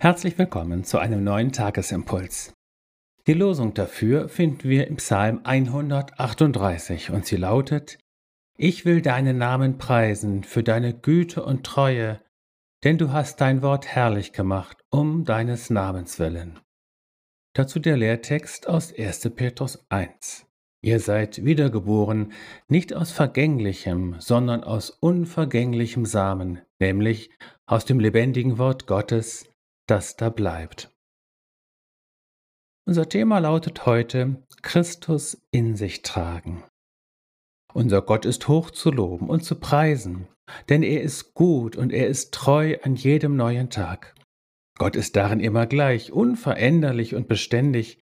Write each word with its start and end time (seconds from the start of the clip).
Herzlich 0.00 0.38
willkommen 0.38 0.84
zu 0.84 0.98
einem 1.00 1.24
neuen 1.24 1.50
Tagesimpuls. 1.50 2.54
Die 3.26 3.32
Losung 3.32 3.74
dafür 3.74 4.28
finden 4.28 4.68
wir 4.68 4.86
im 4.86 4.98
Psalm 4.98 5.40
138 5.42 7.10
und 7.10 7.26
sie 7.26 7.34
lautet, 7.34 7.98
Ich 8.56 8.84
will 8.84 9.02
deinen 9.02 9.38
Namen 9.38 9.76
preisen 9.76 10.44
für 10.44 10.62
deine 10.62 10.94
Güte 10.96 11.42
und 11.42 11.66
Treue, 11.66 12.20
denn 12.84 12.96
du 12.96 13.10
hast 13.10 13.40
dein 13.40 13.60
Wort 13.60 13.88
herrlich 13.88 14.32
gemacht, 14.32 14.76
um 14.88 15.24
deines 15.24 15.68
Namens 15.68 16.20
willen. 16.20 16.60
Dazu 17.54 17.80
der 17.80 17.96
Lehrtext 17.96 18.68
aus 18.68 18.96
1. 18.96 19.30
Petrus 19.34 19.84
1. 19.88 20.46
Ihr 20.80 21.00
seid 21.00 21.44
wiedergeboren, 21.44 22.32
nicht 22.68 22.94
aus 22.94 23.10
vergänglichem, 23.10 24.14
sondern 24.20 24.62
aus 24.62 24.90
unvergänglichem 24.90 26.04
Samen, 26.04 26.60
nämlich 26.78 27.30
aus 27.66 27.84
dem 27.84 27.98
lebendigen 27.98 28.58
Wort 28.58 28.86
Gottes, 28.86 29.47
das 29.88 30.16
da 30.16 30.28
bleibt. 30.28 30.90
Unser 32.86 33.08
Thema 33.08 33.38
lautet 33.38 33.84
heute 33.86 34.42
Christus 34.62 35.42
in 35.50 35.76
sich 35.76 36.02
tragen. 36.02 36.64
Unser 37.74 38.02
Gott 38.02 38.24
ist 38.24 38.48
hoch 38.48 38.70
zu 38.70 38.90
loben 38.90 39.28
und 39.28 39.44
zu 39.44 39.56
preisen, 39.56 40.26
denn 40.68 40.82
er 40.82 41.02
ist 41.02 41.34
gut 41.34 41.76
und 41.76 41.92
er 41.92 42.08
ist 42.08 42.32
treu 42.32 42.78
an 42.82 42.96
jedem 42.96 43.36
neuen 43.36 43.70
Tag. 43.70 44.14
Gott 44.78 44.96
ist 44.96 45.16
darin 45.16 45.40
immer 45.40 45.66
gleich, 45.66 46.12
unveränderlich 46.12 47.14
und 47.14 47.28
beständig, 47.28 48.00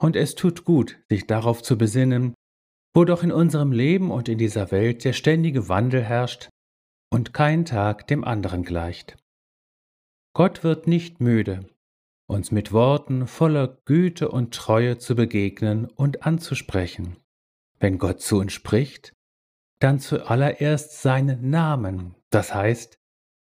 und 0.00 0.16
es 0.16 0.34
tut 0.34 0.64
gut, 0.64 0.98
sich 1.10 1.26
darauf 1.26 1.62
zu 1.62 1.76
besinnen, 1.76 2.34
wo 2.94 3.04
doch 3.04 3.22
in 3.22 3.32
unserem 3.32 3.72
Leben 3.72 4.10
und 4.10 4.28
in 4.28 4.38
dieser 4.38 4.70
Welt 4.70 5.04
der 5.04 5.12
ständige 5.12 5.68
Wandel 5.68 6.02
herrscht 6.02 6.48
und 7.12 7.34
kein 7.34 7.64
Tag 7.64 8.06
dem 8.06 8.24
anderen 8.24 8.62
gleicht. 8.62 9.16
Gott 10.36 10.64
wird 10.64 10.88
nicht 10.88 11.20
müde, 11.20 11.70
uns 12.26 12.50
mit 12.50 12.72
Worten 12.72 13.28
voller 13.28 13.68
Güte 13.84 14.28
und 14.28 14.52
Treue 14.52 14.98
zu 14.98 15.14
begegnen 15.14 15.86
und 15.86 16.26
anzusprechen. 16.26 17.16
Wenn 17.78 17.98
Gott 17.98 18.20
zu 18.20 18.38
uns 18.38 18.52
spricht, 18.52 19.14
dann 19.78 20.00
zuallererst 20.00 21.00
seinen 21.00 21.50
Namen, 21.50 22.16
das 22.30 22.52
heißt, 22.52 22.98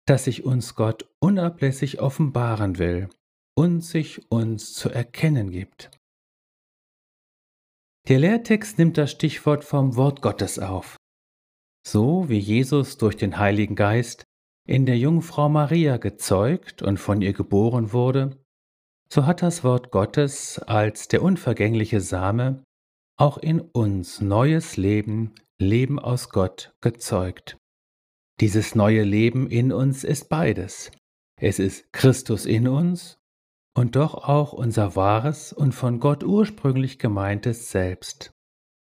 dass 0.06 0.24
sich 0.24 0.44
uns 0.44 0.74
Gott 0.74 1.08
unablässig 1.20 2.00
offenbaren 2.00 2.78
will 2.78 3.08
und 3.56 3.82
sich 3.82 4.28
uns 4.30 4.74
zu 4.74 4.90
erkennen 4.90 5.52
gibt. 5.52 5.92
Der 8.08 8.18
Lehrtext 8.18 8.78
nimmt 8.78 8.98
das 8.98 9.12
Stichwort 9.12 9.62
vom 9.62 9.94
Wort 9.94 10.22
Gottes 10.22 10.58
auf. 10.58 10.96
So 11.86 12.28
wie 12.28 12.38
Jesus 12.38 12.98
durch 12.98 13.16
den 13.16 13.38
Heiligen 13.38 13.76
Geist 13.76 14.24
in 14.70 14.86
der 14.86 14.96
Jungfrau 14.96 15.48
Maria 15.48 15.96
gezeugt 15.96 16.80
und 16.80 16.98
von 16.98 17.22
ihr 17.22 17.32
geboren 17.32 17.92
wurde, 17.92 18.38
so 19.12 19.26
hat 19.26 19.42
das 19.42 19.64
Wort 19.64 19.90
Gottes 19.90 20.60
als 20.60 21.08
der 21.08 21.22
unvergängliche 21.22 22.00
Same 22.00 22.62
auch 23.16 23.36
in 23.36 23.60
uns 23.60 24.20
neues 24.20 24.76
Leben, 24.76 25.34
Leben 25.60 25.98
aus 25.98 26.28
Gott 26.28 26.72
gezeugt. 26.80 27.58
Dieses 28.40 28.76
neue 28.76 29.02
Leben 29.02 29.50
in 29.50 29.72
uns 29.72 30.04
ist 30.04 30.28
beides. 30.28 30.92
Es 31.40 31.58
ist 31.58 31.92
Christus 31.92 32.46
in 32.46 32.68
uns 32.68 33.18
und 33.76 33.96
doch 33.96 34.14
auch 34.14 34.52
unser 34.52 34.94
wahres 34.94 35.52
und 35.52 35.72
von 35.72 35.98
Gott 35.98 36.22
ursprünglich 36.22 37.00
gemeintes 37.00 37.72
Selbst. 37.72 38.30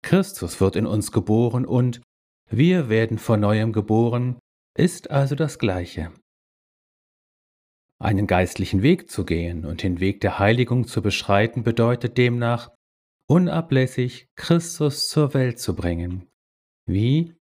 Christus 0.03 0.61
wird 0.61 0.77
in 0.77 0.87
uns 0.87 1.11
geboren 1.11 1.65
und 1.65 2.03
wir 2.51 2.91
werden 2.91 3.17
von 3.17 3.41
neuem 3.41 3.73
geboren 3.73 4.37
ist 4.81 5.11
also 5.11 5.35
das 5.35 5.59
Gleiche. 5.59 6.11
Einen 7.99 8.27
geistlichen 8.27 8.81
Weg 8.81 9.11
zu 9.11 9.27
gehen 9.27 9.67
und 9.67 9.83
den 9.83 10.01
Weg 10.01 10.23
der 10.23 10.39
Heiligung 10.39 10.87
zu 10.87 11.03
beschreiten 11.03 11.63
bedeutet 11.63 12.17
demnach, 12.17 12.71
unablässig 13.27 14.29
Christus 14.37 15.11
zur 15.11 15.35
Welt 15.35 15.61
zu 15.61 15.77
bringen. 15.77 16.29
Wie 16.87 17.35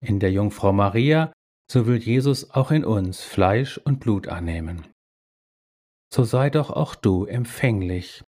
in 0.00 0.20
der 0.20 0.30
Jungfrau 0.30 0.72
Maria, 0.72 1.32
so 1.68 1.86
will 1.86 1.96
Jesus 1.96 2.52
auch 2.52 2.70
in 2.70 2.84
uns 2.84 3.22
Fleisch 3.22 3.76
und 3.78 3.98
Blut 3.98 4.28
annehmen. 4.28 4.86
So 6.12 6.22
sei 6.22 6.48
doch 6.48 6.70
auch 6.70 6.94
du 6.94 7.24
empfänglich 7.24 8.22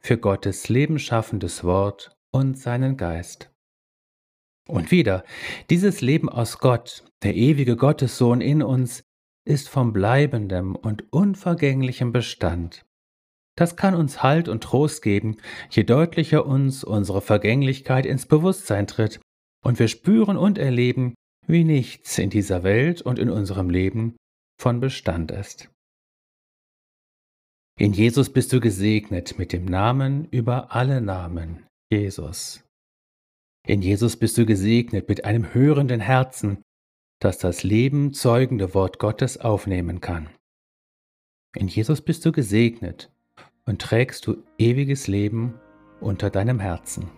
für 0.00 0.16
Gottes 0.16 0.70
lebenschaffendes 0.70 1.64
Wort 1.64 2.16
und 2.32 2.58
seinen 2.58 2.96
Geist. 2.96 3.50
Und 4.68 4.90
wieder, 4.90 5.24
dieses 5.70 6.00
Leben 6.00 6.28
aus 6.28 6.58
Gott, 6.58 7.04
der 7.22 7.34
ewige 7.36 7.76
Gottessohn 7.76 8.40
in 8.40 8.62
uns, 8.62 9.02
ist 9.46 9.68
vom 9.68 9.92
bleibendem 9.92 10.74
und 10.74 11.12
unvergänglichem 11.12 12.12
Bestand. 12.12 12.84
Das 13.56 13.76
kann 13.76 13.94
uns 13.94 14.22
Halt 14.22 14.48
und 14.48 14.62
Trost 14.62 15.02
geben, 15.02 15.36
je 15.70 15.84
deutlicher 15.84 16.44
uns 16.46 16.84
unsere 16.84 17.22
Vergänglichkeit 17.22 18.04
ins 18.04 18.26
Bewusstsein 18.26 18.86
tritt 18.86 19.20
und 19.64 19.78
wir 19.78 19.88
spüren 19.88 20.36
und 20.36 20.58
erleben, 20.58 21.14
wie 21.46 21.64
nichts 21.64 22.18
in 22.18 22.28
dieser 22.28 22.64
Welt 22.64 23.02
und 23.02 23.18
in 23.18 23.30
unserem 23.30 23.70
Leben 23.70 24.16
von 24.60 24.80
Bestand 24.80 25.30
ist. 25.30 25.70
In 27.78 27.92
Jesus 27.92 28.32
bist 28.32 28.52
du 28.52 28.60
gesegnet 28.60 29.38
mit 29.38 29.52
dem 29.52 29.64
Namen 29.64 30.26
über 30.30 30.74
alle 30.74 31.00
Namen, 31.00 31.66
Jesus. 31.90 32.65
In 33.66 33.82
Jesus 33.82 34.16
bist 34.16 34.38
du 34.38 34.46
gesegnet 34.46 35.08
mit 35.08 35.24
einem 35.24 35.52
hörenden 35.52 35.98
Herzen, 35.98 36.62
das 37.18 37.38
das 37.38 37.64
Leben 37.64 38.12
zeugende 38.12 38.74
Wort 38.74 39.00
Gottes 39.00 39.38
aufnehmen 39.38 40.00
kann. 40.00 40.30
In 41.56 41.66
Jesus 41.66 42.00
bist 42.00 42.24
du 42.24 42.30
gesegnet 42.30 43.10
und 43.64 43.82
trägst 43.82 44.24
du 44.28 44.44
ewiges 44.56 45.08
Leben 45.08 45.54
unter 46.00 46.30
deinem 46.30 46.60
Herzen. 46.60 47.10